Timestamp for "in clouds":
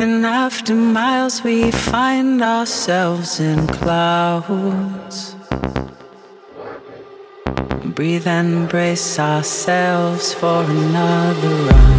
3.40-5.34